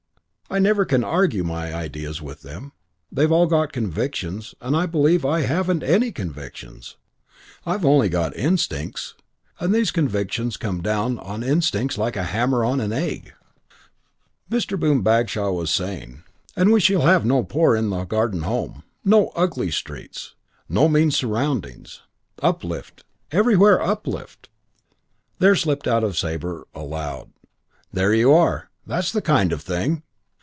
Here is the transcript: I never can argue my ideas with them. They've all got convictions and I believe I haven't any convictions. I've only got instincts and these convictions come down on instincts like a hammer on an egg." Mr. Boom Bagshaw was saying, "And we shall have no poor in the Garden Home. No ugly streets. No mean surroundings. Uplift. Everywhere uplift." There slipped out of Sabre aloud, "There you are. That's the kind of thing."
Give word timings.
I 0.53 0.59
never 0.59 0.83
can 0.83 1.01
argue 1.01 1.45
my 1.45 1.73
ideas 1.73 2.21
with 2.21 2.41
them. 2.41 2.73
They've 3.09 3.31
all 3.31 3.45
got 3.47 3.71
convictions 3.71 4.53
and 4.59 4.75
I 4.75 4.85
believe 4.85 5.23
I 5.23 5.43
haven't 5.43 5.81
any 5.81 6.11
convictions. 6.11 6.97
I've 7.65 7.85
only 7.85 8.09
got 8.09 8.35
instincts 8.35 9.15
and 9.61 9.73
these 9.73 9.91
convictions 9.91 10.57
come 10.57 10.81
down 10.81 11.19
on 11.19 11.41
instincts 11.41 11.97
like 11.97 12.17
a 12.17 12.25
hammer 12.35 12.65
on 12.65 12.81
an 12.81 12.91
egg." 12.91 13.31
Mr. 14.51 14.77
Boom 14.77 15.01
Bagshaw 15.01 15.51
was 15.53 15.71
saying, 15.71 16.21
"And 16.53 16.73
we 16.73 16.81
shall 16.81 17.03
have 17.03 17.25
no 17.25 17.45
poor 17.45 17.73
in 17.73 17.89
the 17.89 18.03
Garden 18.03 18.41
Home. 18.41 18.83
No 19.05 19.29
ugly 19.37 19.71
streets. 19.71 20.35
No 20.67 20.89
mean 20.89 21.11
surroundings. 21.11 22.01
Uplift. 22.43 23.05
Everywhere 23.31 23.81
uplift." 23.81 24.49
There 25.39 25.55
slipped 25.55 25.87
out 25.87 26.03
of 26.03 26.17
Sabre 26.17 26.67
aloud, 26.75 27.29
"There 27.93 28.13
you 28.13 28.33
are. 28.33 28.69
That's 28.85 29.13
the 29.13 29.21
kind 29.21 29.53
of 29.53 29.61
thing." 29.61 30.03